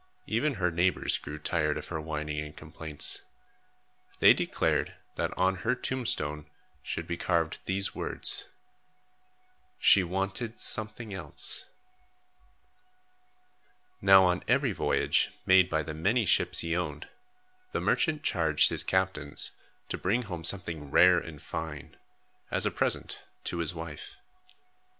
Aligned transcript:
Even 0.25 0.55
her 0.55 0.71
neighbors 0.71 1.19
grew 1.19 1.37
tired 1.37 1.77
of 1.77 1.89
her 1.89 2.01
whining 2.01 2.39
and 2.39 2.57
complaints. 2.57 3.21
They 4.17 4.33
declared 4.33 4.95
that 5.15 5.31
on 5.37 5.57
her 5.57 5.75
tombstone 5.75 6.49
should 6.81 7.05
be 7.05 7.17
carved 7.17 7.59
these 7.65 7.93
words: 7.93 8.49
"She 9.77 10.03
wanted 10.03 10.59
something 10.59 11.13
else" 11.13 11.67
Now 14.01 14.23
on 14.25 14.43
every 14.47 14.71
voyage, 14.71 15.33
made 15.45 15.69
by 15.69 15.83
the 15.83 15.93
many 15.93 16.25
ships 16.25 16.61
he 16.61 16.75
owned, 16.75 17.07
the 17.71 17.79
merchant 17.79 18.23
charged 18.23 18.71
his 18.71 18.83
captains 18.83 19.51
to 19.89 19.99
bring 19.99 20.23
home 20.23 20.43
something 20.43 20.89
rare 20.89 21.19
and 21.19 21.39
fine, 21.39 21.95
as 22.49 22.65
a 22.65 22.71
present 22.71 23.21
to 23.43 23.59
his 23.59 23.75
wife. 23.75 24.19